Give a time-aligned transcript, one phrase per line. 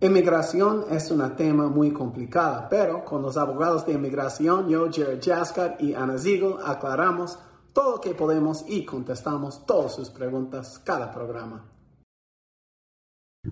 [0.00, 5.76] Inmigración es un tema muy complicado, pero con los abogados de inmigración, yo, Jared Jaskar
[5.80, 7.36] y Ana Ziegel, aclaramos
[7.72, 11.64] todo lo que podemos y contestamos todas sus preguntas cada programa.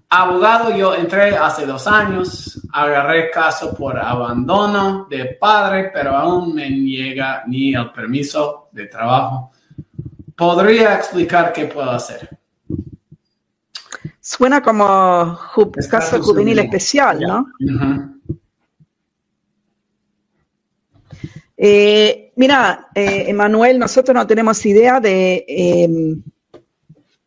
[0.09, 6.71] Abogado, yo entré hace dos años, agarré caso por abandono de padre, pero aún me
[6.71, 9.51] niega ni el permiso de trabajo.
[10.37, 12.38] ¿Podría explicar qué puedo hacer?
[14.29, 15.38] Suena como
[15.88, 17.47] caso juvenil especial, ¿no?
[21.57, 26.20] Eh, mira, eh, Emanuel, nosotros no tenemos idea de em,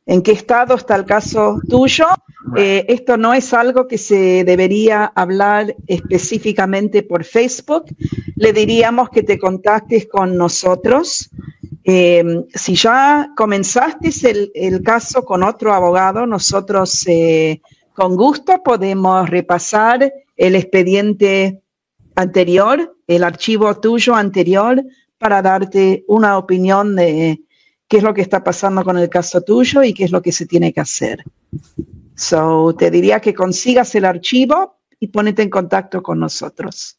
[0.08, 2.06] en qué estado está el caso tuyo.
[2.58, 7.86] Eh, esto no es algo que se debería hablar específicamente por Facebook.
[8.36, 11.30] Le diríamos que te contactes con nosotros
[11.90, 14.12] eh, si ya comenzaste
[14.54, 17.62] el, caso con otro abogado, nosotros eh,
[17.94, 21.62] con gusto podemos repasar el expediente
[22.16, 24.84] anterior, el archivo tuyo anterior,
[25.18, 27.42] para darte una opinión de
[27.88, 30.32] qué es lo que está pasando con el caso tuyo y qué es lo que
[30.32, 31.24] se tiene que hacer.
[32.78, 36.98] Te diría que consigas el archivo y ponete en contacto con nosotros.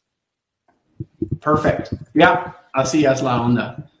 [1.43, 1.95] Perfecto.
[2.13, 3.91] Ya, así es la onda.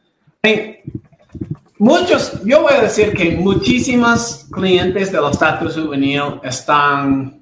[1.81, 7.41] Muchos, yo voy a decir que muchísimos clientes del estatus juvenil están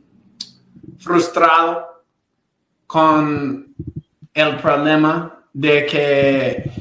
[0.98, 1.84] frustrados
[2.88, 3.76] con
[4.34, 6.72] el problema de que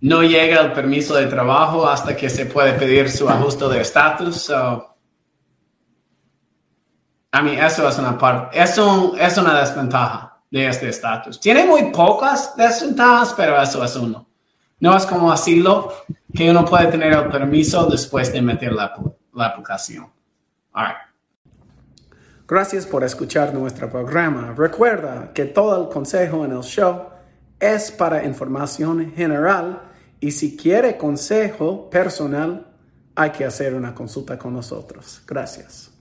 [0.00, 4.50] no llega el permiso de trabajo hasta que se puede pedir su ajuste de estatus.
[4.50, 4.82] a
[7.40, 11.38] mí eso es una parte, es, es una desventaja de este estatus.
[11.38, 14.33] Tiene muy pocas desventajas, pero eso es uno.
[14.80, 15.92] No es como asilo
[16.34, 18.94] que uno puede tener el permiso después de meter la,
[19.32, 20.06] la aplicación.
[22.46, 24.52] Gracias por escuchar nuestro programa.
[24.56, 27.06] Recuerda que todo el consejo en el show
[27.58, 29.80] es para información general
[30.20, 32.66] y si quiere consejo personal,
[33.14, 35.22] hay que hacer una consulta con nosotros.
[35.26, 35.93] Gracias.